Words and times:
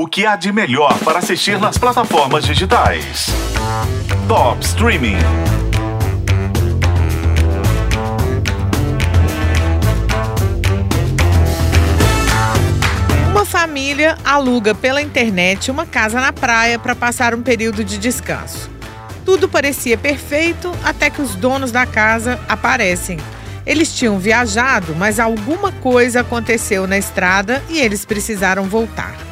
O 0.00 0.06
que 0.06 0.24
há 0.24 0.34
de 0.34 0.50
melhor 0.50 0.98
para 1.00 1.18
assistir 1.18 1.60
nas 1.60 1.76
plataformas 1.76 2.46
digitais? 2.46 3.26
Top 4.26 4.64
Streaming. 4.64 5.18
Uma 13.30 13.44
família 13.44 14.16
aluga 14.24 14.74
pela 14.74 15.02
internet 15.02 15.70
uma 15.70 15.84
casa 15.84 16.18
na 16.18 16.32
praia 16.32 16.78
para 16.78 16.94
passar 16.94 17.34
um 17.34 17.42
período 17.42 17.84
de 17.84 17.98
descanso. 17.98 18.70
Tudo 19.26 19.50
parecia 19.50 19.98
perfeito 19.98 20.72
até 20.82 21.10
que 21.10 21.20
os 21.20 21.34
donos 21.34 21.70
da 21.70 21.84
casa 21.84 22.40
aparecem. 22.48 23.18
Eles 23.66 23.94
tinham 23.94 24.18
viajado, 24.18 24.96
mas 24.96 25.20
alguma 25.20 25.70
coisa 25.70 26.22
aconteceu 26.22 26.86
na 26.86 26.96
estrada 26.96 27.62
e 27.68 27.78
eles 27.78 28.06
precisaram 28.06 28.64
voltar. 28.64 29.29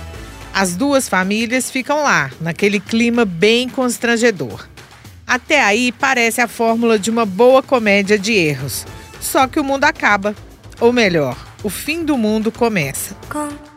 As 0.58 0.74
duas 0.74 1.08
famílias 1.08 1.70
ficam 1.70 2.02
lá, 2.02 2.32
naquele 2.40 2.80
clima 2.80 3.24
bem 3.24 3.68
constrangedor. 3.68 4.66
Até 5.24 5.62
aí 5.62 5.92
parece 5.92 6.40
a 6.40 6.48
fórmula 6.48 6.98
de 6.98 7.10
uma 7.10 7.24
boa 7.24 7.62
comédia 7.62 8.18
de 8.18 8.32
erros. 8.32 8.84
Só 9.20 9.46
que 9.46 9.60
o 9.60 9.62
mundo 9.62 9.84
acaba. 9.84 10.34
Ou 10.80 10.92
melhor, 10.92 11.36
o 11.62 11.70
fim 11.70 12.04
do 12.04 12.18
mundo 12.18 12.50
começa. 12.50 13.14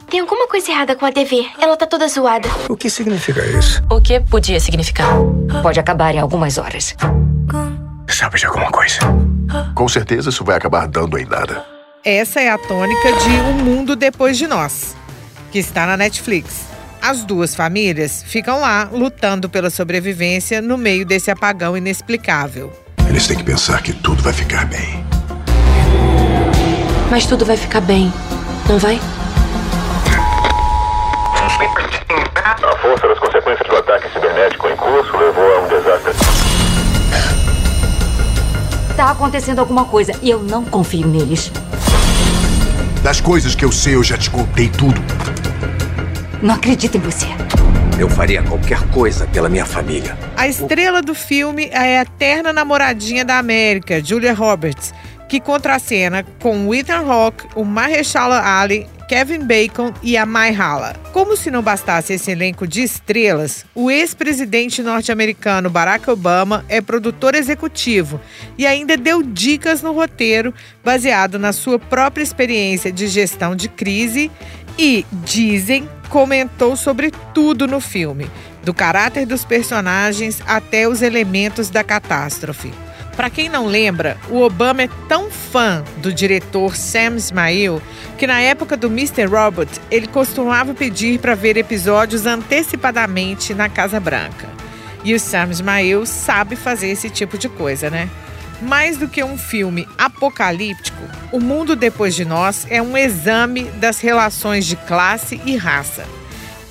Tem 0.09 0.21
alguma 0.21 0.47
coisa 0.47 0.71
errada 0.71 0.95
com 0.95 1.05
a 1.05 1.11
TV. 1.11 1.45
Ela 1.59 1.77
tá 1.77 1.85
toda 1.85 2.07
zoada. 2.07 2.49
O 2.67 2.75
que 2.75 2.89
significa 2.89 3.45
isso? 3.45 3.83
O 3.87 4.01
que 4.01 4.19
podia 4.19 4.59
significar? 4.59 5.13
Pode 5.61 5.79
acabar 5.79 6.15
em 6.15 6.19
algumas 6.19 6.57
horas. 6.57 6.95
Sabe 8.07 8.39
de 8.39 8.47
alguma 8.47 8.71
coisa? 8.71 8.97
Com 9.75 9.87
certeza 9.87 10.29
isso 10.29 10.43
vai 10.43 10.57
acabar 10.57 10.87
dando 10.87 11.15
em 11.19 11.25
nada. 11.25 11.63
Essa 12.03 12.41
é 12.41 12.49
a 12.49 12.57
tônica 12.57 13.13
de 13.13 13.29
O 13.51 13.63
Mundo 13.63 13.95
Depois 13.95 14.35
de 14.35 14.47
Nós, 14.47 14.95
que 15.51 15.59
está 15.59 15.85
na 15.85 15.97
Netflix. 15.97 16.65
As 17.01 17.23
duas 17.23 17.53
famílias 17.55 18.23
ficam 18.23 18.59
lá 18.59 18.87
lutando 18.91 19.49
pela 19.49 19.69
sobrevivência 19.69 20.61
no 20.61 20.77
meio 20.77 21.05
desse 21.05 21.29
apagão 21.29 21.75
inexplicável. 21.75 22.71
Eles 23.07 23.27
têm 23.27 23.37
que 23.37 23.43
pensar 23.43 23.81
que 23.81 23.91
tudo 23.91 24.23
vai 24.23 24.31
ficar 24.31 24.65
bem. 24.65 25.03
Mas 27.09 27.25
tudo 27.25 27.43
vai 27.43 27.57
ficar 27.57 27.81
bem, 27.81 28.13
não 28.69 28.79
vai? 28.79 28.99
A 32.63 32.77
força 32.77 33.07
das 33.07 33.19
consequências 33.19 33.67
do 33.67 33.75
ataque 33.75 34.13
cibernético 34.13 34.67
em 34.67 34.75
curso 34.77 35.17
levou 35.17 35.43
a 35.43 35.61
um 35.61 35.67
desastre. 35.67 36.13
Tá 38.95 39.11
acontecendo 39.11 39.59
alguma 39.59 39.85
coisa 39.85 40.13
e 40.21 40.29
eu 40.29 40.41
não 40.43 40.63
confio 40.63 41.07
neles. 41.07 41.51
Das 43.03 43.19
coisas 43.19 43.55
que 43.55 43.65
eu 43.65 43.71
sei, 43.71 43.95
eu 43.95 44.03
já 44.03 44.15
te 44.15 44.29
contei 44.29 44.69
tudo. 44.69 45.01
Não 46.39 46.53
acredito 46.53 46.97
em 46.97 46.99
você. 47.01 47.25
Eu 47.99 48.07
faria 48.07 48.43
qualquer 48.43 48.79
coisa 48.89 49.25
pela 49.25 49.49
minha 49.49 49.65
família. 49.65 50.15
A 50.37 50.47
estrela 50.47 51.01
do 51.01 51.15
filme 51.15 51.67
é 51.71 51.97
a 51.97 52.01
eterna 52.03 52.53
namoradinha 52.53 53.25
da 53.25 53.39
América, 53.39 54.03
Julia 54.03 54.35
Roberts, 54.35 54.93
que 55.27 55.39
contracena 55.39 56.23
com 56.39 56.67
o 56.67 56.75
Ethan 56.75 56.99
Hawke, 56.99 57.47
o 57.55 57.65
Mahershala 57.65 58.39
Ali, 58.39 58.87
Kevin 59.11 59.39
Bacon 59.39 59.93
e 60.01 60.15
a 60.15 60.23
Hala. 60.23 60.95
Como 61.11 61.35
se 61.35 61.51
não 61.51 61.61
bastasse 61.61 62.13
esse 62.13 62.31
elenco 62.31 62.65
de 62.65 62.81
estrelas, 62.81 63.65
o 63.75 63.91
ex-presidente 63.91 64.81
norte-americano 64.81 65.69
Barack 65.69 66.09
Obama 66.09 66.63
é 66.69 66.79
produtor 66.79 67.35
executivo 67.35 68.21
e 68.57 68.65
ainda 68.65 68.95
deu 68.95 69.21
dicas 69.21 69.81
no 69.81 69.91
roteiro 69.91 70.53
baseado 70.81 71.37
na 71.37 71.51
sua 71.51 71.77
própria 71.77 72.23
experiência 72.23 72.89
de 72.89 73.05
gestão 73.09 73.53
de 73.53 73.67
crise 73.67 74.31
e, 74.79 75.05
dizem, 75.25 75.89
comentou 76.07 76.77
sobre 76.77 77.11
tudo 77.33 77.67
no 77.67 77.81
filme, 77.81 78.31
do 78.63 78.73
caráter 78.73 79.25
dos 79.25 79.43
personagens 79.43 80.41
até 80.47 80.87
os 80.87 81.01
elementos 81.01 81.69
da 81.69 81.83
catástrofe. 81.83 82.71
Para 83.15 83.29
quem 83.29 83.49
não 83.49 83.65
lembra, 83.67 84.17
o 84.29 84.41
Obama 84.41 84.83
é 84.83 84.89
tão 85.07 85.29
fã 85.29 85.83
do 85.97 86.13
diretor 86.13 86.75
Sam 86.75 87.17
Esmail 87.17 87.81
que 88.17 88.25
na 88.25 88.39
época 88.39 88.77
do 88.77 88.87
Mr. 88.87 89.25
Robot 89.25 89.69
ele 89.89 90.07
costumava 90.07 90.73
pedir 90.73 91.19
para 91.19 91.35
ver 91.35 91.57
episódios 91.57 92.25
antecipadamente 92.25 93.53
na 93.53 93.67
Casa 93.67 93.99
Branca. 93.99 94.49
E 95.03 95.13
o 95.13 95.19
Sam 95.19 95.49
Esmail 95.49 96.05
sabe 96.05 96.55
fazer 96.55 96.89
esse 96.89 97.09
tipo 97.09 97.37
de 97.37 97.49
coisa, 97.49 97.89
né? 97.89 98.09
Mais 98.61 98.97
do 98.97 99.07
que 99.07 99.23
um 99.23 99.37
filme 99.37 99.87
apocalíptico, 99.97 101.01
O 101.31 101.39
Mundo 101.39 101.75
Depois 101.75 102.13
de 102.13 102.23
Nós 102.23 102.67
é 102.69 102.81
um 102.81 102.95
exame 102.95 103.63
das 103.71 103.99
relações 103.99 104.65
de 104.65 104.75
classe 104.75 105.41
e 105.45 105.55
raça. 105.55 106.05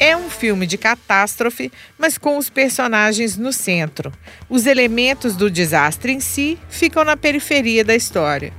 É 0.03 0.17
um 0.17 0.31
filme 0.31 0.67
de 0.67 0.79
catástrofe, 0.79 1.71
mas 1.99 2.17
com 2.17 2.39
os 2.39 2.49
personagens 2.49 3.37
no 3.37 3.53
centro. 3.53 4.11
Os 4.49 4.65
elementos 4.65 5.37
do 5.37 5.51
desastre 5.51 6.11
em 6.11 6.21
si 6.21 6.59
ficam 6.71 7.05
na 7.05 7.19
periferia 7.19 7.85
da 7.85 7.95
história. 7.95 8.51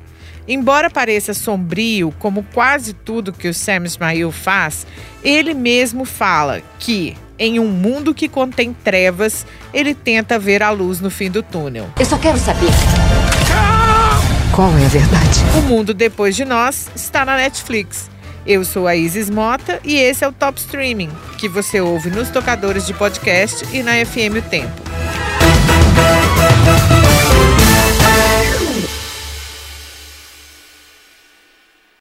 Embora 0.47 0.87
pareça 0.87 1.33
sombrio, 1.33 2.13
como 2.19 2.45
quase 2.53 2.93
tudo 2.93 3.33
que 3.33 3.47
o 3.47 3.53
Sam 3.55 3.85
Ismail 3.85 4.31
faz, 4.31 4.85
ele 5.23 5.55
mesmo 5.55 6.05
fala 6.05 6.61
que, 6.77 7.17
em 7.39 7.59
um 7.59 7.69
mundo 7.69 8.13
que 8.13 8.29
contém 8.29 8.71
trevas, 8.71 9.43
ele 9.73 9.95
tenta 9.95 10.37
ver 10.37 10.61
a 10.61 10.69
luz 10.69 10.99
no 10.99 11.09
fim 11.09 11.31
do 11.31 11.41
túnel. 11.41 11.89
Eu 11.99 12.05
só 12.05 12.19
quero 12.19 12.37
saber. 12.37 12.69
Qual 14.55 14.69
é 14.77 14.85
a 14.85 14.89
verdade? 14.89 15.39
O 15.57 15.61
Mundo 15.63 15.91
Depois 15.91 16.35
de 16.35 16.45
Nós 16.45 16.91
está 16.95 17.25
na 17.25 17.37
Netflix. 17.37 18.11
Eu 18.45 18.65
sou 18.65 18.87
a 18.87 18.95
Isis 18.95 19.29
Mota 19.29 19.79
e 19.83 19.95
esse 19.95 20.23
é 20.23 20.27
o 20.27 20.31
Top 20.31 20.59
Streaming, 20.59 21.09
que 21.37 21.47
você 21.47 21.79
ouve 21.79 22.09
nos 22.09 22.29
tocadores 22.29 22.87
de 22.87 22.93
podcast 22.93 23.65
e 23.75 23.83
na 23.83 24.03
FM 24.03 24.37
O 24.39 24.49
Tempo. 24.49 25.00